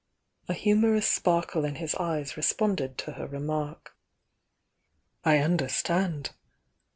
[0.49, 3.95] A humorous sparkle in his eyes responded to her remark.
[5.23, 6.31] "I understand!